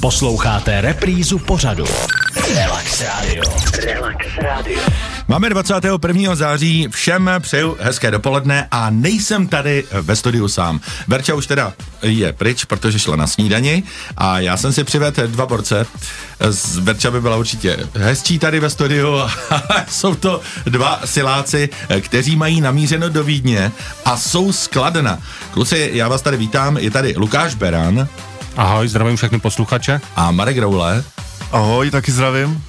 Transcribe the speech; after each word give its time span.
Posloucháte 0.00 0.80
reprízu 0.80 1.38
pořadu. 1.38 1.84
Relax 2.54 3.00
Radio. 3.00 3.42
Relax 3.84 4.26
Radio. 4.42 4.80
Máme 5.28 5.48
21. 5.50 6.34
září, 6.34 6.88
všem 6.90 7.30
přeju 7.38 7.76
hezké 7.80 8.10
dopoledne 8.10 8.68
a 8.70 8.90
nejsem 8.90 9.46
tady 9.46 9.84
ve 9.90 10.16
studiu 10.16 10.48
sám. 10.48 10.80
Verča 11.08 11.34
už 11.34 11.46
teda 11.46 11.72
je 12.02 12.32
pryč, 12.32 12.64
protože 12.64 12.98
šla 12.98 13.16
na 13.16 13.26
snídani 13.26 13.82
a 14.16 14.38
já 14.38 14.56
jsem 14.56 14.72
si 14.72 14.84
přivedl 14.84 15.26
dva 15.26 15.46
borce. 15.46 15.86
Z 16.50 16.78
Verča 16.78 17.10
by 17.10 17.20
byla 17.20 17.36
určitě 17.36 17.76
hezčí 17.94 18.38
tady 18.38 18.60
ve 18.60 18.70
studiu. 18.70 19.08
jsou 19.88 20.14
to 20.14 20.40
dva 20.64 21.00
siláci, 21.04 21.68
kteří 22.00 22.36
mají 22.36 22.60
namířeno 22.60 23.08
do 23.08 23.24
Vídně 23.24 23.72
a 24.04 24.16
jsou 24.16 24.52
skladna. 24.52 25.18
Kluci, 25.50 25.90
já 25.92 26.08
vás 26.08 26.22
tady 26.22 26.36
vítám, 26.36 26.76
je 26.76 26.90
tady 26.90 27.14
Lukáš 27.16 27.54
Beran. 27.54 28.08
Ahoj, 28.56 28.88
zdravím 28.88 29.16
všechny 29.16 29.40
posluchače. 29.40 30.00
A 30.16 30.30
Marek 30.30 30.58
Roule. 30.58 31.04
Ahoj, 31.52 31.90
taky 31.90 32.12
zdravím. 32.12 32.64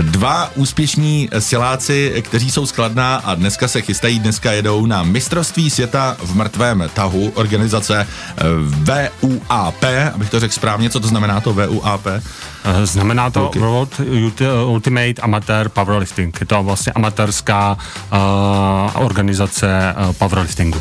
Dva 0.00 0.50
úspěšní 0.54 1.28
siláci, 1.38 2.22
kteří 2.24 2.50
jsou 2.50 2.66
skladná 2.66 3.16
a 3.16 3.34
dneska 3.34 3.68
se 3.68 3.82
chystají, 3.82 4.18
dneska 4.18 4.52
jedou 4.52 4.86
na 4.86 5.02
mistrovství 5.02 5.70
světa 5.70 6.16
v 6.20 6.34
mrtvém 6.34 6.84
tahu 6.94 7.32
organizace 7.34 8.06
eh, 8.06 8.42
VUAP, 9.20 9.84
abych 10.14 10.30
to 10.30 10.40
řekl 10.40 10.54
správně, 10.54 10.90
co 10.90 11.00
to 11.00 11.08
znamená 11.08 11.40
to 11.40 11.52
VUAP? 11.52 12.06
Eh, 12.06 12.22
znamená 12.86 13.30
to 13.30 13.46
okay. 13.46 13.62
World 13.62 14.00
Ultimate 14.66 15.22
Amateur 15.22 15.68
Powerlifting. 15.68 16.40
Je 16.40 16.46
to 16.46 16.62
vlastně 16.62 16.92
amatérská 16.92 17.78
uh, 18.12 19.04
organizace 19.04 19.94
powerliftingu. 20.18 20.80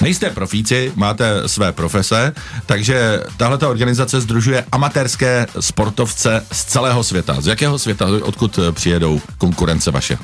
Nejste 0.00 0.30
profíci, 0.30 0.92
máte 0.96 1.48
své 1.48 1.72
profese, 1.72 2.32
takže 2.66 3.20
tahle 3.36 3.58
organizace 3.58 4.20
združuje 4.20 4.64
amatérské 4.72 5.46
sportovce 5.60 6.46
z 6.52 6.64
celého 6.64 7.04
světa. 7.04 7.36
Z 7.40 7.46
jakého 7.46 7.78
světa, 7.78 8.06
odkud 8.22 8.58
přijedou 8.72 9.20
konkurence 9.38 9.90
vaše? 9.90 10.18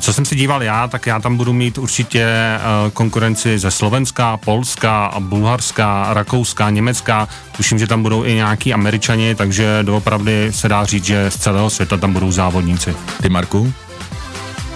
Co 0.00 0.12
jsem 0.12 0.24
si 0.24 0.36
díval 0.36 0.62
já, 0.62 0.88
tak 0.88 1.06
já 1.06 1.20
tam 1.20 1.36
budu 1.36 1.52
mít 1.52 1.78
určitě 1.78 2.28
konkurenci 2.92 3.58
ze 3.58 3.70
Slovenska, 3.70 4.36
Polska, 4.36 5.14
Bulharska, 5.18 6.06
Rakouska, 6.10 6.70
Německa. 6.70 7.28
Tuším, 7.56 7.78
že 7.78 7.86
tam 7.86 8.02
budou 8.02 8.24
i 8.24 8.34
nějaký 8.34 8.74
Američani, 8.74 9.34
takže 9.34 9.78
doopravdy 9.82 10.52
se 10.52 10.68
dá 10.68 10.84
říct, 10.84 11.04
že 11.04 11.30
z 11.30 11.36
celého 11.36 11.70
světa 11.70 11.96
tam 11.96 12.12
budou 12.12 12.32
závodníci. 12.32 12.96
Ty, 13.22 13.28
Marku? 13.28 13.72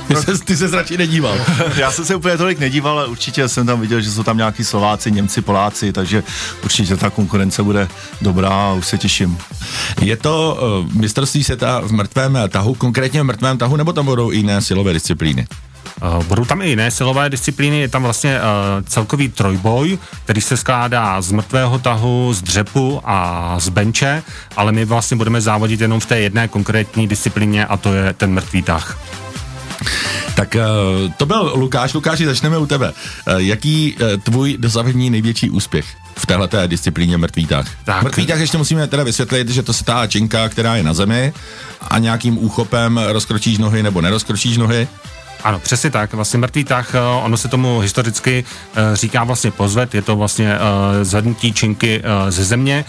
Ty, 0.16 0.16
se, 0.16 0.44
ty 0.44 0.56
se 0.56 0.76
radši 0.76 0.96
nedíval. 0.96 1.36
Já 1.76 1.92
jsem 1.92 2.04
se 2.04 2.14
úplně 2.14 2.36
tolik 2.36 2.58
nedíval, 2.58 2.98
ale 2.98 3.06
určitě 3.06 3.48
jsem 3.48 3.66
tam 3.66 3.80
viděl, 3.80 4.00
že 4.00 4.10
jsou 4.10 4.22
tam 4.22 4.36
nějaký 4.36 4.64
Slováci, 4.64 5.10
Němci, 5.10 5.40
Poláci, 5.40 5.92
takže 5.92 6.22
určitě 6.64 6.96
ta 6.96 7.10
konkurence 7.10 7.62
bude 7.62 7.88
dobrá 8.22 8.48
a 8.48 8.72
už 8.72 8.86
se 8.86 8.98
těším. 8.98 9.38
Je 10.00 10.16
to 10.16 10.58
uh, 10.84 10.92
mistrovství 10.92 11.44
světa 11.44 11.80
v 11.80 11.92
mrtvém 11.92 12.38
tahu, 12.48 12.74
konkrétně 12.74 13.22
v 13.22 13.24
mrtvém 13.24 13.58
tahu, 13.58 13.76
nebo 13.76 13.92
tam 13.92 14.04
budou 14.04 14.30
jiné 14.30 14.62
silové 14.62 14.92
disciplíny? 14.92 15.46
Uh, 16.02 16.24
budou 16.24 16.44
tam 16.44 16.62
i 16.62 16.68
jiné 16.68 16.90
silové 16.90 17.30
disciplíny, 17.30 17.80
je 17.80 17.88
tam 17.88 18.02
vlastně 18.02 18.38
uh, 18.38 18.84
celkový 18.86 19.28
trojboj, 19.28 19.98
který 20.24 20.40
se 20.40 20.56
skládá 20.56 21.22
z 21.22 21.32
mrtvého 21.32 21.78
tahu, 21.78 22.34
z 22.34 22.42
dřepu 22.42 23.00
a 23.04 23.54
z 23.58 23.68
benče, 23.68 24.22
ale 24.56 24.72
my 24.72 24.84
vlastně 24.84 25.16
budeme 25.16 25.40
závodit 25.40 25.80
jenom 25.80 26.00
v 26.00 26.06
té 26.06 26.20
jedné 26.20 26.48
konkrétní 26.48 27.08
disciplíně 27.08 27.66
a 27.66 27.76
to 27.76 27.94
je 27.94 28.12
ten 28.12 28.32
mrtvý 28.32 28.62
tah. 28.62 28.98
Tak 30.38 30.54
uh, 30.54 31.12
to 31.16 31.26
byl 31.26 31.52
Lukáš. 31.54 31.94
Lukáši, 31.94 32.26
začneme 32.26 32.58
u 32.58 32.66
tebe. 32.66 32.92
Uh, 32.92 33.34
jaký 33.34 33.96
uh, 33.96 34.20
tvůj 34.22 34.56
dosavadní 34.58 35.10
největší 35.10 35.50
úspěch 35.50 35.86
v 36.16 36.26
téhle 36.26 36.48
disciplíně 36.66 37.18
mrtvý 37.18 37.46
tah? 37.46 37.66
Tak. 37.84 38.02
Mrtvý 38.02 38.26
tah 38.26 38.40
ještě 38.40 38.58
musíme 38.58 38.86
teda 38.86 39.02
vysvětlit, 39.02 39.48
že 39.48 39.62
to 39.62 39.72
se 39.72 39.84
tá 39.84 40.06
činka, 40.06 40.48
která 40.48 40.76
je 40.76 40.82
na 40.82 40.94
zemi 40.94 41.32
a 41.90 41.98
nějakým 41.98 42.38
úchopem 42.38 43.00
rozkročíš 43.06 43.58
nohy 43.58 43.82
nebo 43.82 44.00
nerozkročíš 44.00 44.56
nohy. 44.56 44.88
Ano, 45.44 45.58
přesně 45.58 45.90
tak. 45.90 46.12
Vlastně 46.14 46.38
mrtvý 46.38 46.64
tah, 46.64 46.94
ono 47.22 47.36
se 47.36 47.48
tomu 47.48 47.78
historicky 47.78 48.44
říká 48.94 49.24
vlastně 49.24 49.50
pozvet, 49.50 49.94
je 49.94 50.02
to 50.02 50.16
vlastně 50.16 50.58
zvednutí 51.02 51.52
činky 51.52 52.02
ze 52.28 52.44
země, 52.44 52.84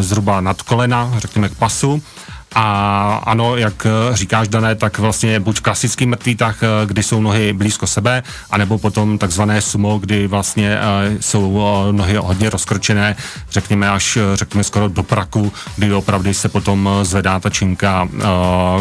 zhruba 0.00 0.40
nad 0.40 0.62
kolena, 0.62 1.12
řekněme 1.18 1.48
k 1.48 1.54
pasu 1.54 2.02
a 2.54 3.20
ano, 3.24 3.56
jak 3.56 3.86
eh, 3.86 4.16
říkáš, 4.16 4.48
Dané, 4.48 4.74
tak 4.74 4.98
vlastně 4.98 5.40
buď 5.40 5.60
klasický 5.60 6.06
mrtvý 6.06 6.36
tah, 6.36 6.62
eh, 6.62 6.66
kdy 6.86 7.02
jsou 7.02 7.20
nohy 7.20 7.52
blízko 7.52 7.86
sebe, 7.86 8.22
anebo 8.50 8.78
potom 8.78 9.18
takzvané 9.18 9.60
sumo, 9.62 9.98
kdy 9.98 10.26
vlastně 10.26 10.78
uh, 10.78 11.16
jsou 11.20 11.62
nohy 11.92 12.16
hodně 12.16 12.50
rozkročené, 12.50 13.16
řekněme 13.50 13.90
až, 13.90 14.18
řekněme 14.34 14.64
skoro 14.64 14.88
do 14.88 15.02
praku, 15.02 15.52
kdy 15.76 15.92
opravdu 15.92 16.34
se 16.34 16.48
potom 16.48 16.88
zvedá 17.02 17.40
ta 17.40 17.50
činka 17.50 18.08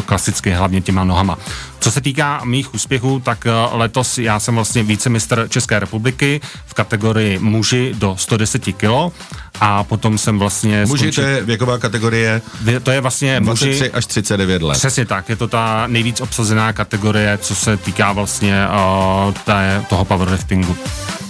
klasicky 0.05 0.51
hlavně 0.51 0.81
těma 0.81 1.03
nohama. 1.03 1.37
Co 1.79 1.91
se 1.91 2.01
týká 2.01 2.41
mých 2.45 2.73
úspěchů, 2.73 3.19
tak 3.19 3.47
letos 3.71 4.17
já 4.17 4.39
jsem 4.39 4.55
vlastně 4.55 4.83
vícemistr 4.83 5.47
České 5.49 5.79
republiky 5.79 6.41
v 6.65 6.73
kategorii 6.73 7.39
muži 7.39 7.95
do 7.97 8.15
110 8.17 8.59
kg 8.59 9.13
a 9.61 9.83
potom 9.83 10.17
jsem 10.17 10.39
vlastně... 10.39 10.85
Muži 10.85 11.03
skončil, 11.03 11.23
to 11.23 11.29
je 11.29 11.43
věková 11.43 11.77
kategorie? 11.77 12.41
To 12.83 12.91
je 12.91 13.01
vlastně 13.01 13.39
23 13.39 13.69
muži, 13.69 13.91
až 13.91 14.05
39 14.05 14.61
let. 14.61 14.77
Přesně 14.77 15.05
tak, 15.05 15.29
je 15.29 15.35
to 15.35 15.47
ta 15.47 15.87
nejvíc 15.87 16.21
obsazená 16.21 16.73
kategorie, 16.73 17.37
co 17.37 17.55
se 17.55 17.77
týká 17.77 18.11
vlastně 18.11 18.67
uh, 18.67 19.33
té, 19.33 19.85
toho 19.89 20.05
powerliftingu. 20.05 20.75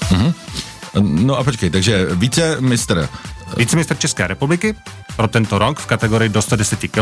Mm-hmm. 0.09 0.33
No 1.01 1.37
a 1.37 1.43
počkej, 1.43 1.69
takže 1.69 2.07
více 2.11 2.57
mistr. 2.59 3.09
Více 3.57 3.75
mistr 3.75 3.97
České 3.97 4.27
republiky 4.27 4.75
pro 5.15 5.27
tento 5.27 5.59
rok 5.59 5.79
v 5.79 5.85
kategorii 5.85 6.29
do 6.29 6.41
110 6.41 6.79
kg 6.79 6.99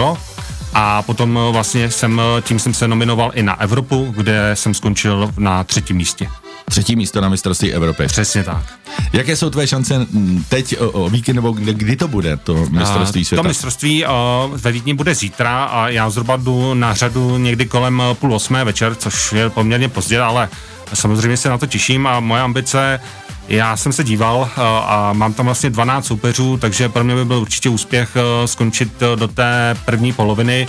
a 0.73 1.01
potom 1.01 1.39
vlastně 1.51 1.91
jsem, 1.91 2.21
tím 2.41 2.59
jsem 2.59 2.73
se 2.73 2.87
nominoval 2.87 3.31
i 3.33 3.43
na 3.43 3.61
Evropu, 3.61 4.13
kde 4.17 4.51
jsem 4.53 4.73
skončil 4.73 5.31
na 5.37 5.63
třetím 5.63 5.97
místě. 5.97 6.29
Třetí 6.69 6.95
místo 6.95 7.21
na 7.21 7.29
mistrovství 7.29 7.73
Evropy. 7.73 8.05
Přesně 8.05 8.43
tak. 8.43 8.63
Jaké 9.13 9.35
jsou 9.35 9.49
tvé 9.49 9.67
šance 9.67 10.07
teď 10.49 10.79
o, 10.79 10.89
o 10.89 11.09
víkend 11.09 11.35
nebo 11.35 11.51
kdy, 11.51 11.73
kdy 11.73 11.95
to 11.95 12.07
bude, 12.07 12.37
to 12.37 12.65
mistrovství 12.69 13.25
světa? 13.25 13.43
To 13.43 13.47
mistrovství 13.47 14.05
uh, 14.05 14.11
ve 14.57 14.71
Vídni 14.71 14.93
bude 14.93 15.15
zítra 15.15 15.63
a 15.63 15.89
já 15.89 16.09
zhruba 16.09 16.37
jdu 16.37 16.73
na 16.73 16.93
řadu 16.93 17.37
někdy 17.37 17.65
kolem 17.65 18.03
půl 18.13 18.33
osmé 18.33 18.63
večer, 18.63 18.95
což 18.95 19.33
je 19.33 19.49
poměrně 19.49 19.89
pozdě, 19.89 20.21
ale 20.21 20.49
samozřejmě 20.93 21.37
se 21.37 21.49
na 21.49 21.57
to 21.57 21.65
těším 21.65 22.07
a 22.07 22.19
moje 22.19 22.41
ambice 22.41 22.99
já 23.47 23.77
jsem 23.77 23.93
se 23.93 24.03
díval 24.03 24.37
uh, 24.37 24.63
a 24.63 25.13
mám 25.13 25.33
tam 25.33 25.45
vlastně 25.45 25.69
12 25.69 26.05
soupeřů, 26.05 26.57
takže 26.57 26.89
pro 26.89 27.03
mě 27.03 27.15
by 27.15 27.25
byl 27.25 27.37
určitě 27.37 27.69
úspěch 27.69 28.15
uh, 28.15 28.45
skončit 28.45 29.03
do 29.15 29.27
té 29.27 29.75
první 29.85 30.13
poloviny 30.13 30.67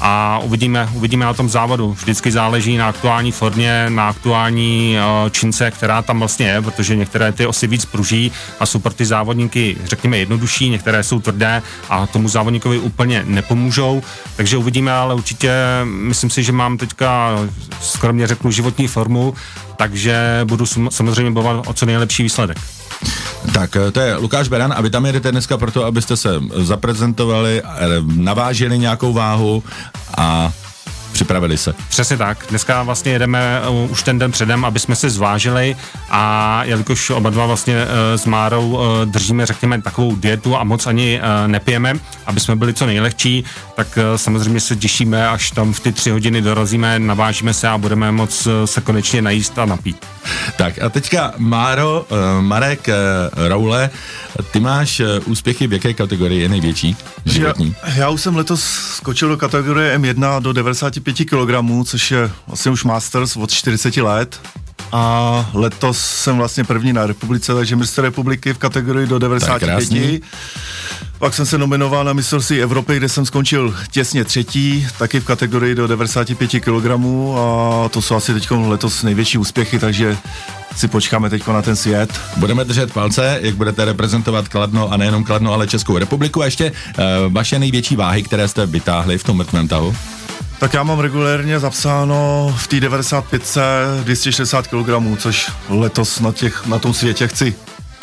a 0.00 0.38
uvidíme, 0.38 0.88
uvidíme 0.92 1.24
na 1.24 1.34
tom 1.34 1.48
závodu. 1.48 1.92
Vždycky 1.92 2.32
záleží 2.32 2.76
na 2.76 2.88
aktuální 2.88 3.32
formě, 3.32 3.86
na 3.90 4.08
aktuální 4.08 4.96
uh, 4.96 5.30
čince, 5.30 5.70
která 5.70 6.02
tam 6.02 6.18
vlastně 6.18 6.46
je, 6.46 6.62
protože 6.62 6.96
některé 6.96 7.32
ty 7.32 7.46
osy 7.46 7.66
víc 7.66 7.84
pruží 7.84 8.32
a 8.60 8.66
jsou 8.66 8.78
pro 8.78 8.92
ty 8.92 9.06
závodníky, 9.06 9.76
řekněme, 9.84 10.18
jednodušší, 10.18 10.70
některé 10.70 11.02
jsou 11.02 11.20
tvrdé 11.20 11.62
a 11.88 12.06
tomu 12.06 12.28
závodníkovi 12.28 12.78
úplně 12.78 13.24
nepomůžou. 13.26 14.02
Takže 14.36 14.56
uvidíme, 14.56 14.92
ale 14.92 15.14
určitě 15.14 15.52
myslím 15.84 16.30
si, 16.30 16.42
že 16.42 16.52
mám 16.52 16.78
teďka, 16.78 17.38
skromně 17.80 18.26
řeknu, 18.26 18.50
životní 18.50 18.88
formu, 18.88 19.34
takže 19.76 20.40
budu 20.44 20.66
samozřejmě 20.90 21.30
bojovat 21.30 21.66
o 21.66 21.72
co 21.72 21.86
nejlepší 21.86 22.22
výsledek. 22.22 22.58
Tak 23.52 23.76
eh, 23.76 23.90
to 23.90 24.00
je 24.00 24.16
Lukáš 24.16 24.48
Beran 24.48 24.72
a 24.76 24.80
vy 24.80 24.90
tam 24.90 25.06
jedete 25.06 25.32
dneska 25.32 25.58
proto, 25.58 25.84
abyste 25.84 26.16
se 26.16 26.40
zaprezentovali, 26.56 27.62
eh, 27.64 27.66
navážili 28.16 28.78
nějakou 28.78 29.12
váhu 29.12 29.62
a 30.16 30.52
připravili 31.18 31.58
se. 31.58 31.74
Přesně 31.88 32.16
tak. 32.16 32.44
Dneska 32.50 32.82
vlastně 32.82 33.12
jedeme 33.12 33.60
uh, 33.68 33.90
už 33.90 34.02
ten 34.02 34.18
den 34.18 34.32
předem, 34.32 34.64
aby 34.64 34.78
jsme 34.78 34.96
se 34.96 35.10
zvážili 35.10 35.76
a 36.10 36.64
jelikož 36.64 37.10
oba 37.10 37.30
dva 37.30 37.46
vlastně 37.46 37.74
uh, 37.74 37.90
s 38.16 38.26
Márou 38.26 38.68
uh, 38.68 38.80
držíme, 39.04 39.46
řekněme, 39.46 39.82
takovou 39.82 40.16
dietu 40.16 40.56
a 40.56 40.64
moc 40.64 40.86
ani 40.86 41.20
uh, 41.20 41.48
nepijeme, 41.48 41.94
aby 42.26 42.40
jsme 42.40 42.56
byli 42.56 42.74
co 42.74 42.86
nejlehčí, 42.86 43.44
tak 43.76 43.86
uh, 43.96 44.02
samozřejmě 44.16 44.60
se 44.60 44.76
těšíme, 44.76 45.28
až 45.28 45.50
tam 45.50 45.72
v 45.72 45.80
ty 45.80 45.92
tři 45.92 46.10
hodiny 46.10 46.42
dorazíme, 46.42 46.98
navážíme 46.98 47.54
se 47.54 47.68
a 47.68 47.78
budeme 47.78 48.12
moc 48.12 48.46
uh, 48.46 48.52
se 48.64 48.80
konečně 48.80 49.22
najíst 49.22 49.58
a 49.58 49.64
napít. 49.64 50.06
Tak 50.56 50.82
a 50.82 50.88
teďka 50.88 51.32
Máro, 51.38 52.06
uh, 52.10 52.18
Marek, 52.40 52.88
uh, 52.88 53.48
Roule, 53.48 53.90
ty 54.50 54.60
máš 54.60 55.00
uh, 55.00 55.06
úspěchy 55.24 55.66
v 55.66 55.72
jaké 55.72 55.94
kategorii 55.94 56.42
je 56.42 56.48
největší? 56.48 56.96
Životní? 57.24 57.74
Já, 57.86 57.94
já 57.94 58.08
už 58.08 58.20
jsem 58.20 58.36
letos 58.36 58.62
skočil 58.96 59.28
do 59.28 59.36
kategorie 59.36 59.98
M1 59.98 60.40
do 60.40 60.52
95 60.52 61.07
kg, 61.14 61.84
což 61.84 62.10
je 62.10 62.30
vlastně 62.46 62.70
už 62.70 62.84
Masters 62.84 63.36
od 63.36 63.50
40 63.50 63.96
let. 63.96 64.40
A 64.92 65.50
letos 65.54 65.98
jsem 65.98 66.36
vlastně 66.36 66.64
první 66.64 66.92
na 66.92 67.06
republice, 67.06 67.54
takže 67.54 67.76
mistr 67.76 68.02
republiky 68.02 68.54
v 68.54 68.58
kategorii 68.58 69.06
do 69.06 69.18
95. 69.18 70.22
Pak 71.18 71.34
jsem 71.34 71.46
se 71.46 71.58
nominoval 71.58 72.04
na 72.04 72.12
mistrovství 72.12 72.62
Evropy, 72.62 72.96
kde 72.96 73.08
jsem 73.08 73.26
skončil 73.26 73.76
těsně 73.90 74.24
třetí, 74.24 74.86
taky 74.98 75.20
v 75.20 75.24
kategorii 75.24 75.74
do 75.74 75.86
95 75.86 76.50
kg 76.50 76.86
a 77.36 77.88
to 77.88 78.02
jsou 78.02 78.14
asi 78.14 78.34
teď 78.34 78.50
letos 78.50 79.02
největší 79.02 79.38
úspěchy, 79.38 79.78
takže 79.78 80.16
si 80.76 80.88
počkáme 80.88 81.30
teď 81.30 81.46
na 81.46 81.62
ten 81.62 81.76
svět. 81.76 82.20
Budeme 82.36 82.64
držet 82.64 82.92
palce, 82.92 83.38
jak 83.42 83.54
budete 83.54 83.84
reprezentovat 83.84 84.48
Kladno 84.48 84.92
a 84.92 84.96
nejenom 84.96 85.24
Kladno, 85.24 85.52
ale 85.52 85.66
Českou 85.66 85.98
republiku. 85.98 86.42
A 86.42 86.44
ještě 86.44 86.72
uh, 86.72 87.04
vaše 87.32 87.58
největší 87.58 87.96
váhy, 87.96 88.22
které 88.22 88.48
jste 88.48 88.66
vytáhli 88.66 89.18
v 89.18 89.24
tom 89.24 89.36
mrtvém 89.36 89.68
tahu? 89.68 89.94
Tak 90.58 90.74
já 90.74 90.82
mám 90.82 90.98
regulérně 90.98 91.60
zapsáno 91.60 92.54
v 92.58 92.66
té 92.66 92.80
95 92.80 93.58
260 94.04 94.66
kg, 94.66 95.18
což 95.18 95.50
letos 95.68 96.20
na, 96.20 96.32
těch, 96.32 96.66
na 96.66 96.78
tom 96.78 96.94
světě 96.94 97.28
chci 97.28 97.54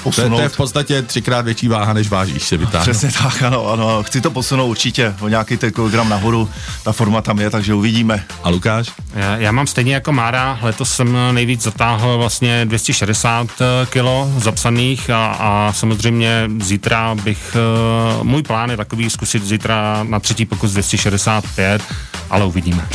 posunout. 0.06 0.30
To 0.30 0.34
je, 0.34 0.38
to 0.38 0.44
je 0.44 0.50
v 0.50 0.58
podstatě 0.58 1.02
třikrát 1.02 1.42
větší 1.42 1.68
váha, 1.68 1.94
než 1.94 2.10
vážíš 2.10 2.44
se 2.44 2.58
vytáhnout. 2.58 2.90
Přesně 2.90 3.12
tak, 3.24 3.44
ano, 3.44 3.68
ano. 3.68 4.04
Chci 4.04 4.22
to 4.22 4.32
posunout 4.32 4.68
určitě 4.68 5.16
o 5.20 5.28
nějaký 5.28 5.58
ten 5.58 5.72
kilogram 5.72 6.10
nahoru. 6.10 6.50
Ta 6.84 6.92
forma 6.92 7.22
tam 7.22 7.40
je, 7.40 7.50
takže 7.50 7.74
uvidíme. 7.74 8.24
A 8.44 8.50
Lukáš? 8.50 8.92
Já, 9.16 9.38
já 9.38 9.52
mám 9.52 9.68
stejně 9.68 9.94
jako 9.94 10.12
Mára. 10.12 10.60
Letos 10.62 10.96
jsem 10.96 11.18
nejvíc 11.32 11.62
zatáhl 11.62 12.18
vlastně 12.18 12.66
260 12.66 13.48
eh, 13.62 13.86
kilo 13.86 14.32
zapsaných 14.38 15.10
a, 15.10 15.28
a 15.40 15.74
samozřejmě 15.74 16.50
zítra 16.62 17.16
bych, 17.16 17.56
eh, 17.56 18.24
můj 18.24 18.44
plán 18.44 18.70
je 18.70 18.78
takový 18.78 19.10
zkusit 19.10 19.44
zítra 19.44 20.04
na 20.04 20.20
třetí 20.20 20.46
pokus 20.46 20.72
265, 20.72 21.82
ale 22.30 22.46
uvidíme. 22.46 22.88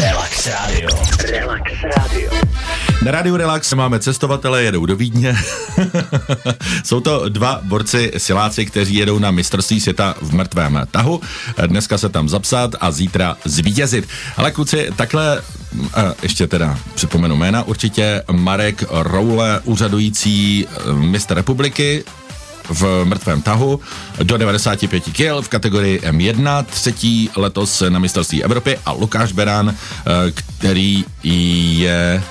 Relax 0.00 0.46
Radio. 0.46 0.88
Relax 1.30 1.72
Radio. 1.96 2.53
Na 3.04 3.10
Radio 3.10 3.36
Relax 3.36 3.72
máme 3.72 4.00
cestovatele, 4.00 4.62
jedou 4.62 4.86
do 4.86 4.96
Vídně. 4.96 5.36
Jsou 6.84 7.00
to 7.00 7.28
dva 7.28 7.60
borci 7.62 8.12
siláci, 8.16 8.66
kteří 8.66 8.94
jedou 8.94 9.18
na 9.18 9.30
mistrovství 9.30 9.80
světa 9.80 10.14
v 10.20 10.34
mrtvém 10.34 10.86
tahu. 10.90 11.20
Dneska 11.66 11.98
se 11.98 12.08
tam 12.08 12.28
zapsat 12.28 12.70
a 12.80 12.90
zítra 12.90 13.36
zvítězit. 13.44 14.08
Ale 14.36 14.50
kluci, 14.50 14.88
takhle 14.96 15.42
ještě 16.22 16.46
teda 16.46 16.78
připomenu 16.94 17.36
jména, 17.36 17.62
určitě 17.62 18.22
Marek 18.32 18.84
Roule, 18.90 19.60
úřadující 19.64 20.66
eh, 20.66 20.92
mistr 20.92 21.34
republiky, 21.34 22.04
v 22.68 23.04
mrtvém 23.04 23.42
tahu 23.42 23.80
do 24.22 24.36
95 24.36 25.04
kg 25.04 25.20
v 25.40 25.48
kategorii 25.48 26.00
M1, 26.00 26.64
třetí 26.64 27.30
letos 27.36 27.82
na 27.88 27.98
mistrovství 27.98 28.44
Evropy 28.44 28.78
a 28.86 28.92
Lukáš 28.92 29.32
Beran, 29.32 29.74
eh, 29.74 30.32
který 30.58 31.04
je 31.22 32.22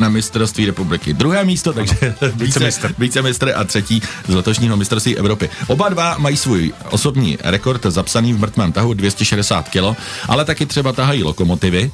na 0.00 0.08
mistrovství 0.08 0.66
republiky. 0.66 1.12
Druhé 1.14 1.44
místo, 1.44 1.72
takže 1.72 2.14
více, 2.34 2.70
více 2.98 3.22
mistr 3.22 3.52
a 3.56 3.64
třetí 3.64 4.02
z 4.28 4.34
letošního 4.34 4.76
mistrovství 4.76 5.16
Evropy. 5.16 5.50
Oba 5.66 5.88
dva 5.88 6.18
mají 6.18 6.36
svůj 6.36 6.72
osobní 6.90 7.38
rekord 7.42 7.82
zapsaný 7.86 8.32
v 8.32 8.40
mrtvém 8.40 8.72
tahu 8.72 8.94
260 8.94 9.68
kg, 9.68 9.98
ale 10.28 10.44
taky 10.44 10.66
třeba 10.66 10.92
tahají 10.92 11.22
lokomotivy, 11.22 11.90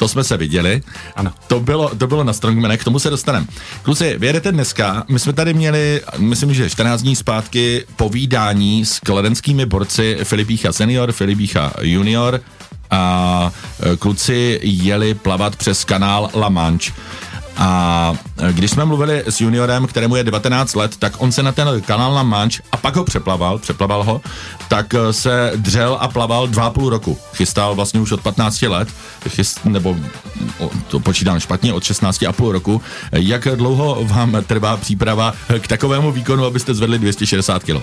to 0.00 0.08
jsme 0.08 0.24
se 0.24 0.36
viděli. 0.36 0.82
Ano. 1.16 1.32
To 1.46 1.60
bylo, 1.60 1.94
to 1.94 2.06
bylo 2.06 2.24
na 2.24 2.32
Strongmanech, 2.32 2.80
k 2.80 2.84
tomu 2.84 2.98
se 2.98 3.10
dostaneme. 3.10 3.46
Kluci, 3.82 4.18
vyjedete 4.18 4.52
dneska, 4.52 5.04
my 5.08 5.18
jsme 5.18 5.32
tady 5.32 5.54
měli, 5.54 6.00
myslím, 6.18 6.54
že 6.54 6.70
14 6.70 7.02
dní 7.02 7.16
zpátky 7.16 7.84
povídání 7.96 8.86
s 8.86 8.98
kladenskými 8.98 9.66
borci 9.66 10.18
Filipícha 10.24 10.72
senior, 10.72 11.12
Filipícha 11.12 11.72
junior 11.80 12.40
a 12.90 13.52
e, 13.80 13.96
kluci 13.96 14.60
jeli 14.62 15.14
plavat 15.14 15.56
přes 15.56 15.84
kanál 15.84 16.30
La 16.34 16.48
Manche. 16.48 16.92
A 17.62 18.14
když 18.52 18.70
jsme 18.70 18.84
mluvili 18.84 19.22
s 19.26 19.40
juniorem, 19.40 19.86
kterému 19.86 20.16
je 20.16 20.24
19 20.24 20.74
let, 20.74 20.96
tak 20.96 21.12
on 21.18 21.32
se 21.32 21.42
na 21.42 21.52
ten 21.52 21.80
kanál 21.80 22.14
na 22.14 22.22
Manč 22.22 22.60
a 22.72 22.76
pak 22.76 22.96
ho 22.96 23.04
přeplaval, 23.04 23.58
přeplaval 23.58 24.04
ho, 24.04 24.20
tak 24.68 24.94
eh, 24.94 25.12
se 25.12 25.52
dřel 25.56 25.98
a 26.00 26.08
plaval 26.08 26.48
dva 26.48 26.70
půl 26.70 26.90
roku. 26.90 27.18
Chystal 27.34 27.74
vlastně 27.74 28.00
už 28.00 28.12
od 28.12 28.20
15 28.20 28.62
let, 28.62 28.88
chyst, 29.28 29.64
nebo 29.64 29.96
to 30.88 31.00
počítám 31.00 31.40
špatně, 31.40 31.72
od 31.72 31.84
16 31.84 32.22
a 32.22 32.32
půl 32.32 32.52
roku. 32.52 32.82
Jak 33.12 33.48
dlouho 33.54 33.98
vám 34.04 34.36
trvá 34.46 34.76
příprava 34.76 35.34
k 35.58 35.68
takovému 35.68 36.12
výkonu, 36.12 36.44
abyste 36.44 36.74
zvedli 36.74 36.98
260 36.98 37.62
kg? 37.62 37.82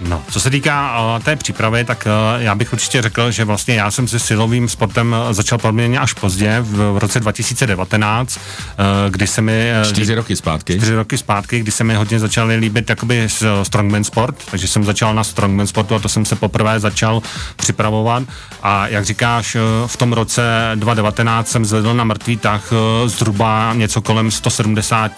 No, 0.00 0.22
co 0.30 0.40
se 0.40 0.50
týká 0.50 1.00
uh, 1.00 1.22
té 1.22 1.36
přípravy, 1.36 1.84
tak 1.84 2.06
uh, 2.06 2.42
já 2.42 2.54
bych 2.54 2.72
určitě 2.72 3.02
řekl, 3.02 3.30
že 3.30 3.44
vlastně 3.44 3.74
já 3.74 3.90
jsem 3.90 4.08
se 4.08 4.18
silovým 4.18 4.68
sportem 4.68 5.16
začal 5.30 5.58
poměrně 5.58 5.98
až 5.98 6.12
pozdě, 6.12 6.56
v, 6.60 6.92
v 6.92 6.98
roce 6.98 7.20
2019, 7.20 8.36
uh, 8.36 8.84
kdy 9.10 9.26
se 9.26 9.42
mi... 9.42 9.72
Uh, 9.82 9.92
čtyři 9.92 10.14
roky 10.14 10.36
zpátky. 10.36 10.76
Čtyři 10.76 10.94
roky 10.94 11.18
zpátky, 11.18 11.60
kdy 11.60 11.70
se 11.70 11.84
mi 11.84 11.94
hodně 11.94 12.20
začaly 12.20 12.56
líbit 12.56 12.90
jakoby 12.90 13.28
strongman 13.62 14.04
sport, 14.04 14.36
takže 14.50 14.68
jsem 14.68 14.84
začal 14.84 15.14
na 15.14 15.24
strongman 15.24 15.66
sportu 15.66 15.94
a 15.94 15.98
to 15.98 16.08
jsem 16.08 16.24
se 16.24 16.36
poprvé 16.36 16.80
začal 16.80 17.22
připravovat 17.56 18.22
a 18.62 18.88
jak 18.88 19.04
říkáš, 19.04 19.56
v 19.86 19.96
tom 19.96 20.12
roce 20.12 20.42
2019 20.74 21.48
jsem 21.48 21.64
zvedl 21.64 21.94
na 21.94 22.04
mrtvý 22.04 22.36
tah 22.36 22.72
zhruba 23.06 23.74
něco 23.74 24.02
kolem 24.02 24.30
170, 24.30 25.12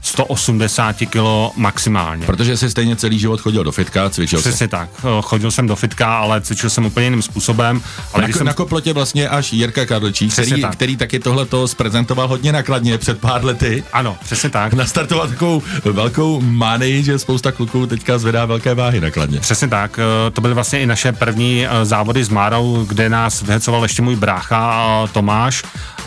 180 0.00 0.96
kilo 1.10 1.52
maximálně. 1.56 2.26
Protože 2.26 2.56
jsi 2.56 2.70
stejně 2.70 2.96
celý 2.96 3.18
život 3.18 3.40
chodil 3.40 3.64
do 3.64 3.72
fitka, 3.72 4.09
cvičil 4.10 4.40
Přesně 4.40 4.68
tak. 4.68 4.90
Eh, 4.98 5.22
chodil 5.22 5.50
jsem 5.50 5.66
do 5.66 5.76
fitka, 5.76 6.18
ale 6.18 6.40
cvičil 6.40 6.70
jsem 6.70 6.86
úplně 6.86 7.06
jiným 7.06 7.22
způsobem. 7.22 7.82
Ale 8.14 8.28
na, 8.28 8.36
jsem... 8.36 8.46
na 8.46 8.52
koplotě 8.52 8.92
vlastně 8.92 9.28
až 9.28 9.52
Jirka 9.52 9.86
Kadlčík, 9.86 10.32
který, 10.32 10.62
tak. 10.62 10.72
který 10.72 10.96
taky 10.96 11.18
tohle 11.18 11.46
to 11.46 11.68
zprezentoval 11.68 12.28
hodně 12.28 12.52
nakladně 12.52 12.98
před 12.98 13.20
pár 13.20 13.44
lety. 13.44 13.84
Ano, 13.92 14.16
přesně 14.24 14.50
tak. 14.50 14.72
Nastartoval 14.72 15.28
takovou 15.28 15.62
velkou 15.84 16.40
manii, 16.40 17.02
že 17.02 17.18
spousta 17.18 17.52
kluků 17.52 17.86
teďka 17.86 18.18
zvedá 18.18 18.44
velké 18.44 18.74
váhy 18.74 19.00
nakladně. 19.00 19.40
Přesně 19.40 19.68
tak. 19.68 19.98
Eh, 19.98 20.30
to 20.30 20.40
byly 20.40 20.54
vlastně 20.54 20.80
i 20.80 20.86
naše 20.86 21.12
první 21.12 21.66
eh, 21.66 21.84
závody 21.84 22.24
s 22.24 22.28
Márou, 22.28 22.84
kde 22.88 23.08
nás 23.08 23.42
vyhecoval 23.42 23.82
ještě 23.82 24.02
můj 24.02 24.16
brácha 24.16 25.08
Tomáš 25.12 25.62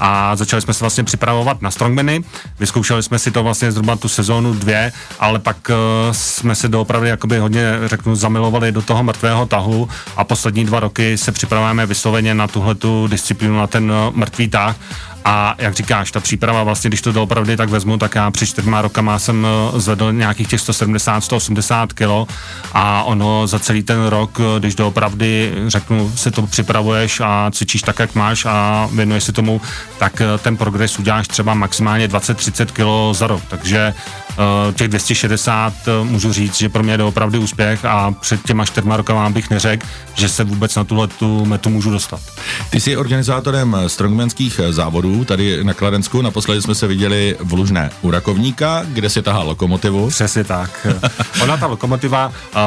a 0.06 0.36
začali 0.36 0.62
jsme 0.62 0.74
se 0.74 0.84
vlastně 0.84 1.04
připravovat 1.04 1.62
na 1.62 1.72
strongmany. 1.72 2.24
Vyzkoušeli 2.60 3.04
jsme 3.04 3.20
si 3.20 3.32
to 3.32 3.44
vlastně 3.44 3.72
zhruba 3.72 3.96
tu 3.96 4.08
sezónu 4.08 4.54
dvě, 4.54 4.92
ale 5.20 5.40
pak 5.40 5.72
jsme 6.12 6.56
se 6.56 6.68
doopravdy 6.68 7.10
jakoby 7.10 7.38
hodně 7.38 7.64
řeknu, 7.86 8.16
zamilovali 8.16 8.72
do 8.72 8.82
toho 8.82 9.04
mrtvého 9.04 9.46
tahu 9.46 9.90
a 10.18 10.24
poslední 10.24 10.66
dva 10.66 10.80
roky 10.80 11.18
se 11.18 11.32
připravujeme 11.32 11.86
vysloveně 11.86 12.34
na 12.34 12.48
tuhle 12.48 12.76
disciplínu, 13.08 13.58
na 13.58 13.68
ten 13.68 13.92
eh, 13.92 14.12
mrtvý 14.16 14.48
tah 14.48 14.76
a 15.26 15.56
jak 15.58 15.74
říkáš, 15.74 16.12
ta 16.12 16.20
příprava 16.20 16.64
vlastně, 16.64 16.88
když 16.88 17.02
to 17.02 17.12
doopravdy 17.12 17.58
tak 17.58 17.70
vezmu, 17.70 17.98
tak 17.98 18.16
já 18.16 18.32
před 18.32 18.46
čtyřma 18.46 18.82
rokama 18.82 19.20
jsem 19.20 19.48
eh, 19.76 19.80
zvedl 19.80 20.14
nějakých 20.14 20.48
těch 20.48 20.62
170, 20.62 21.22
180 21.22 21.94
kilo 21.94 22.28
a 22.74 23.04
ono 23.04 23.48
za 23.48 23.60
celý 23.60 23.84
ten 23.84 24.06
rok, 24.06 24.40
eh, 24.40 24.60
když 24.60 24.76
doopravdy 24.76 25.54
řeknu, 25.68 26.12
se 26.16 26.32
to 26.32 26.48
připravuješ 26.48 27.22
a 27.26 27.52
cvičíš 27.52 27.82
tak, 27.82 28.00
jak 28.00 28.16
máš 28.16 28.46
a 28.46 28.90
věnuješ 28.94 29.24
se 29.24 29.32
tomu, 29.32 29.62
tak 29.98 30.22
ten 30.42 30.58
progres 30.58 31.00
uděláš 31.00 31.28
třeba 31.28 31.54
maximálně 31.54 32.08
20-30 32.08 32.72
kilo 32.72 33.14
za 33.14 33.28
rok. 33.28 33.42
Takže 33.48 33.94
těch 34.74 34.88
260 34.88 35.74
uh, 35.88 36.08
můžu 36.08 36.34
říct, 36.34 36.58
že 36.58 36.70
pro 36.70 36.84
mě 36.84 36.94
je 36.94 36.98
to 36.98 37.08
opravdu 37.08 37.42
úspěch 37.42 37.86
a 37.86 38.12
před 38.12 38.44
těma 38.44 38.66
čtyřma 38.66 38.98
rokama 38.98 39.30
bych 39.30 39.50
neřekl, 39.50 39.88
že 40.14 40.30
se 40.30 40.44
vůbec 40.44 40.76
na 40.76 40.84
tuhle 40.84 41.08
tu 41.08 41.46
metu 41.46 41.70
můžu 41.70 41.92
dostat. 41.92 42.20
Ty 42.70 42.80
jsi 42.80 42.98
organizátorem 42.98 43.78
strongmanských 43.88 44.60
závodů 44.70 45.26
tady 45.26 45.64
na 45.64 45.74
Kladensku. 45.74 46.22
Naposledy 46.22 46.62
jsme 46.62 46.76
se 46.76 46.88
viděli 46.88 47.36
v 47.40 47.54
Lužné 47.54 47.90
u 48.02 48.12
Rakovníka, 48.12 48.84
kde 48.88 49.10
si 49.10 49.22
tahá 49.22 49.44
lokomotivu. 49.44 50.10
Přesně 50.10 50.44
tak. 50.44 50.88
Ona 51.42 51.58
ta 51.58 51.66
lokomotiva, 51.68 52.28
uh, 52.28 52.62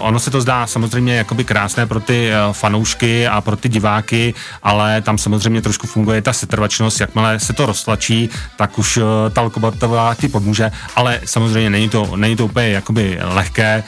ono 0.00 0.20
se 0.20 0.30
to 0.30 0.40
zdá 0.40 0.66
samozřejmě 0.66 1.16
jakoby 1.16 1.44
krásné 1.44 1.86
pro 1.86 2.00
ty 2.00 2.30
fanoušky 2.52 3.26
a 3.26 3.40
pro 3.40 3.56
ty 3.56 3.68
diváky, 3.68 4.34
ale 4.62 5.02
tam 5.02 5.18
samozřejmě 5.18 5.62
trošku 5.62 5.86
funguje 5.86 6.22
ta 6.22 6.32
setrvačnost, 6.32 7.00
jakmile 7.00 7.40
se 7.40 7.52
to 7.52 7.66
roztlačí, 7.66 8.30
tak 8.56 8.78
už 8.78 8.96
uh, 8.96 9.04
ta 9.32 9.40
lokomotiva 9.40 10.14
ti 10.14 10.28
pomůže 10.28 10.70
ale 11.02 11.20
samozřejmě 11.24 11.70
není 11.70 11.88
to, 11.88 12.16
není 12.16 12.36
to 12.36 12.44
úplně 12.44 12.68
jakoby 12.68 13.18
lehké, 13.22 13.84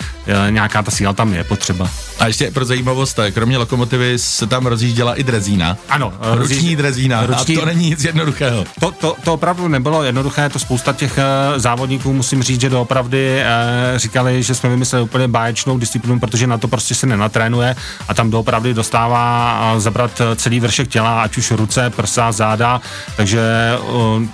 nějaká 0.50 0.82
ta 0.82 0.90
síla 0.90 1.12
tam 1.12 1.32
je 1.32 1.44
potřeba. 1.44 1.90
A 2.18 2.26
ještě 2.26 2.50
pro 2.50 2.64
zajímavost, 2.64 3.18
kromě 3.32 3.58
lokomotivy 3.58 4.18
se 4.18 4.46
tam 4.46 4.66
rozjížděla 4.66 5.14
i 5.14 5.22
drezína. 5.22 5.76
Ano. 5.88 6.12
E, 6.20 6.36
ruční 6.36 6.56
rozjíž... 6.56 6.76
drezína 6.76 7.26
ruční... 7.26 7.56
a 7.56 7.60
to 7.60 7.66
není 7.66 7.90
nic 7.90 8.04
jednoduchého. 8.04 8.64
To, 8.80 8.90
to, 8.90 9.16
to 9.24 9.34
opravdu 9.34 9.68
nebylo 9.68 10.04
jednoduché, 10.04 10.48
to 10.48 10.58
spousta 10.58 10.92
těch 10.92 11.18
závodníků, 11.56 12.12
musím 12.12 12.42
říct, 12.42 12.60
že 12.60 12.70
doopravdy 12.70 13.42
říkali, 13.96 14.42
že 14.42 14.54
jsme 14.54 14.70
vymysleli 14.70 15.04
úplně 15.04 15.28
báječnou 15.28 15.78
disciplínu, 15.78 16.20
protože 16.20 16.46
na 16.46 16.58
to 16.58 16.68
prostě 16.68 16.94
se 16.94 17.06
nenatrénuje 17.06 17.76
a 18.08 18.14
tam 18.14 18.30
doopravdy 18.30 18.74
dostává 18.74 19.74
zabrat 19.78 20.22
celý 20.36 20.60
vršek 20.60 20.88
těla, 20.88 21.22
ať 21.22 21.36
už 21.36 21.50
ruce, 21.50 21.90
prsa, 21.90 22.32
záda, 22.32 22.80
takže 23.16 23.40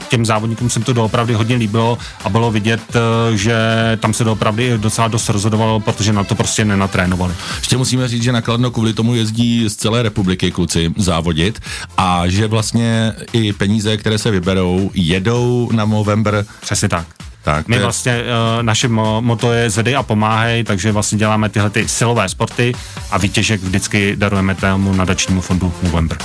těm 0.09 0.27
závodníkům 0.27 0.71
se 0.71 0.81
to 0.81 0.93
doopravdy 0.93 1.35
hodně 1.35 1.57
líbilo 1.57 1.99
a 2.25 2.29
bylo 2.29 2.51
vidět, 2.51 2.81
eh, 2.95 3.37
že 3.37 3.57
tam 4.01 4.15
se 4.15 4.25
doopravdy 4.25 4.79
docela 4.79 5.09
dost 5.09 5.29
rozhodovalo, 5.29 5.80
protože 5.81 6.13
na 6.13 6.25
to 6.25 6.35
prostě 6.35 6.65
nenatrénovali. 6.65 7.35
Ještě 7.59 7.77
musíme 7.77 8.09
říct, 8.09 8.23
že 8.23 8.33
na 8.33 8.41
Kladno 8.41 8.71
kvůli 8.71 8.93
tomu 8.93 9.15
jezdí 9.15 9.69
z 9.69 9.77
celé 9.77 10.03
republiky 10.03 10.51
kluci 10.51 10.93
závodit 10.97 11.61
a 11.97 12.23
že 12.29 12.47
vlastně 12.47 13.13
i 13.33 13.53
peníze, 13.53 13.97
které 13.97 14.19
se 14.19 14.31
vyberou, 14.31 14.91
jedou 14.95 15.71
na 15.73 15.85
Movember. 15.85 16.47
Přesně 16.61 16.89
tak. 16.89 17.07
Tak, 17.43 17.69
My 17.69 17.77
je... 17.77 17.83
vlastně, 17.83 18.23
uh, 18.23 18.63
naše 18.63 18.89
mo- 18.89 19.21
moto 19.21 19.53
je 19.53 19.71
zedy 19.71 19.95
a 19.95 20.03
pomáhej, 20.03 20.65
takže 20.65 20.93
vlastně 20.93 21.19
děláme 21.19 21.49
tyhle 21.49 21.71
ty 21.71 21.89
silové 21.89 22.29
sporty 22.29 22.75
a 23.11 23.19
výtěžek 23.19 23.63
vždycky 23.63 24.17
darujeme 24.17 24.55
tému 24.55 24.93
nadačnímu 24.95 25.41
fondu 25.41 25.73
Movember. 25.83 26.19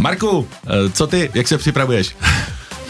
Marku, 0.00 0.48
eh, 0.66 0.90
co 0.90 1.06
ty, 1.06 1.30
jak 1.34 1.48
se 1.48 1.58
připravuješ? 1.58 2.16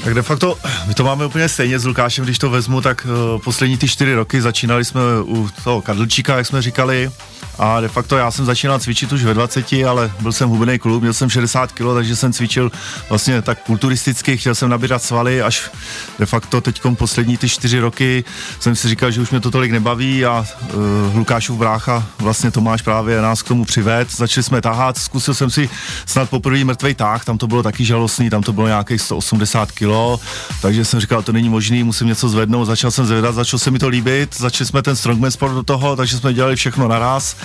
Tak 0.04 0.14
de 0.14 0.22
facto, 0.22 0.58
my 0.86 0.94
to 0.94 1.04
máme 1.04 1.26
úplně 1.26 1.48
stejně 1.48 1.78
s 1.78 1.84
Lukášem, 1.84 2.24
když 2.24 2.38
to 2.38 2.50
vezmu, 2.50 2.80
tak 2.80 3.06
uh, 3.06 3.40
poslední 3.42 3.78
ty 3.78 3.88
čtyři 3.88 4.14
roky 4.14 4.42
začínali 4.42 4.84
jsme 4.84 5.00
u 5.24 5.48
toho 5.64 5.82
kadlčíka, 5.82 6.36
jak 6.36 6.46
jsme 6.46 6.62
říkali, 6.62 7.10
a 7.58 7.80
de 7.80 7.88
facto 7.88 8.16
já 8.16 8.30
jsem 8.30 8.44
začínal 8.44 8.78
cvičit 8.78 9.12
už 9.12 9.24
ve 9.24 9.34
20, 9.34 9.72
ale 9.88 10.12
byl 10.20 10.32
jsem 10.32 10.48
hubený 10.48 10.78
klub, 10.78 11.00
měl 11.00 11.12
jsem 11.12 11.30
60 11.30 11.72
kg, 11.72 11.84
takže 11.94 12.16
jsem 12.16 12.32
cvičil 12.32 12.72
vlastně 13.08 13.42
tak 13.42 13.62
kulturisticky, 13.62 14.36
chtěl 14.36 14.54
jsem 14.54 14.68
nabírat 14.68 15.02
svaly, 15.02 15.42
až 15.42 15.70
de 16.18 16.26
facto 16.26 16.60
teď 16.60 16.80
poslední 16.94 17.36
ty 17.36 17.48
čtyři 17.48 17.80
roky 17.80 18.24
jsem 18.60 18.76
si 18.76 18.88
říkal, 18.88 19.10
že 19.10 19.20
už 19.20 19.30
mě 19.30 19.40
to 19.40 19.50
tolik 19.50 19.72
nebaví 19.72 20.24
a 20.24 20.46
uh, 20.74 21.16
Lukášův 21.16 21.58
brácha, 21.58 22.06
vlastně 22.18 22.50
Tomáš 22.50 22.82
právě 22.82 23.22
nás 23.22 23.42
k 23.42 23.48
tomu 23.48 23.64
přived, 23.64 24.16
začali 24.16 24.44
jsme 24.44 24.60
tahat, 24.60 24.98
zkusil 24.98 25.34
jsem 25.34 25.50
si 25.50 25.70
snad 26.06 26.30
poprvé 26.30 26.64
mrtvý 26.64 26.94
táh, 26.94 27.24
tam 27.24 27.38
to 27.38 27.46
bylo 27.46 27.62
taky 27.62 27.84
žalostný, 27.84 28.30
tam 28.30 28.42
to 28.42 28.52
bylo 28.52 28.66
nějakých 28.66 29.00
180 29.00 29.72
kg, 29.72 30.22
takže 30.62 30.84
jsem 30.84 31.00
říkal, 31.00 31.22
to 31.22 31.32
není 31.32 31.48
možný, 31.48 31.82
musím 31.84 32.06
něco 32.06 32.28
zvednout, 32.28 32.64
začal 32.64 32.90
jsem 32.90 33.06
zvedat, 33.06 33.34
začal 33.34 33.58
se 33.58 33.70
mi 33.70 33.78
to 33.78 33.88
líbit, 33.88 34.36
začali 34.36 34.68
jsme 34.68 34.82
ten 34.82 34.96
strongman 34.96 35.30
sport 35.30 35.52
do 35.52 35.62
toho, 35.62 35.96
takže 35.96 36.18
jsme 36.18 36.34
dělali 36.34 36.56
všechno 36.56 36.88
naraz 36.88 37.36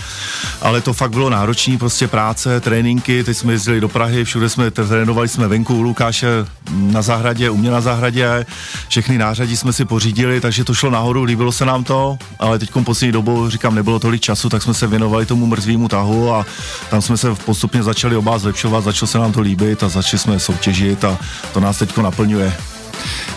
ale 0.62 0.82
to 0.82 0.94
fakt 0.94 1.12
bylo 1.12 1.30
náročné, 1.30 1.77
prostě 1.77 2.08
práce, 2.08 2.60
tréninky, 2.60 3.24
teď 3.24 3.38
jsme 3.38 3.54
jezdili 3.54 3.82
do 3.82 3.89
Prahy, 3.89 4.24
všude 4.24 4.50
jsme 4.50 4.72
trénovali 4.72 5.27
jsme 5.27 5.48
venku 5.48 5.75
u 5.75 5.82
Lukáše 5.82 6.27
na 6.72 7.01
zahradě, 7.01 7.50
u 7.50 7.58
mě 7.58 7.72
na 7.72 7.82
zahradě, 7.82 8.46
všechny 8.88 9.18
nářadí 9.18 9.58
jsme 9.58 9.74
si 9.74 9.86
pořídili, 9.86 10.42
takže 10.42 10.63
to 10.63 10.74
šlo 10.74 10.89
nahoru, 10.89 11.24
líbilo 11.24 11.51
se 11.51 11.66
nám 11.66 11.84
to, 11.84 12.18
ale 12.39 12.60
teď 12.60 12.70
poslední 12.84 13.12
dobou, 13.12 13.50
říkám, 13.50 13.75
nebylo 13.75 14.00
tolik 14.00 14.22
času, 14.22 14.50
tak 14.50 14.63
jsme 14.63 14.74
se 14.74 14.88
věnovali 14.88 15.25
tomu 15.25 15.46
mrzvému 15.46 15.88
tahu 15.88 16.34
a 16.34 16.46
tam 16.89 17.01
jsme 17.01 17.18
se 17.18 17.36
postupně 17.36 17.84
začali 17.84 18.16
oba 18.16 18.39
zlepšovat, 18.39 18.84
začalo 18.84 19.08
se 19.08 19.18
nám 19.18 19.32
to 19.32 19.42
líbit 19.42 19.84
a 19.84 19.89
začali 19.89 20.20
jsme 20.20 20.39
soutěžit 20.39 21.06
a 21.06 21.18
to 21.54 21.60
nás 21.60 21.77
teď 21.77 21.98
naplňuje. 21.98 22.77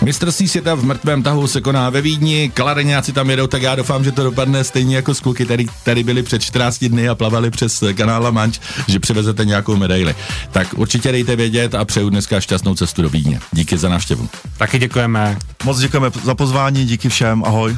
Mistrovství 0.02 0.48
světa 0.48 0.74
v 0.74 0.84
mrtvém 0.84 1.22
tahu 1.22 1.46
se 1.46 1.60
koná 1.60 1.90
ve 1.90 2.00
Vídni, 2.00 2.50
klareňáci 2.54 3.12
tam 3.12 3.30
jedou, 3.30 3.46
tak 3.46 3.62
já 3.62 3.74
doufám, 3.74 4.04
že 4.04 4.12
to 4.12 4.24
dopadne 4.24 4.64
stejně 4.64 4.96
jako 4.96 5.14
z 5.14 5.20
kluky, 5.20 5.44
který 5.44 5.66
tady 5.84 6.02
byli 6.02 6.22
před 6.22 6.42
14 6.42 6.84
dny 6.84 7.08
a 7.08 7.14
plavali 7.14 7.50
přes 7.50 7.84
kanál 7.96 8.32
Manč, 8.32 8.60
že 8.88 9.00
přivezete 9.00 9.44
nějakou 9.44 9.76
medaili. 9.76 10.14
Tak 10.50 10.68
určitě 10.76 11.12
dejte 11.12 11.36
vědět 11.36 11.74
a 11.74 11.84
přeju 11.84 12.10
dneska 12.10 12.40
šťastnou 12.40 12.74
cestu 12.74 13.02
do 13.02 13.08
Vídně. 13.08 13.40
Díky 13.52 13.78
za 13.78 13.88
návštěvu. 13.88 14.28
Taky 14.56 14.78
děkujeme. 14.78 15.38
Moc 15.64 15.78
děkujeme 15.78 16.10
za 16.24 16.34
pozvání, 16.34 16.86
díky 16.86 17.08
všem, 17.08 17.44
ahoj. 17.44 17.76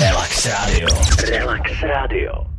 Relax 0.00 0.46
Radio. 0.46 0.88
Relax 1.30 1.70
Radio. 1.82 2.57